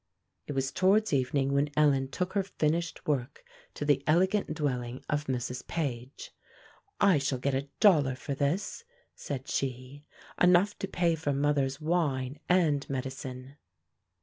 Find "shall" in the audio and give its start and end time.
7.19-7.37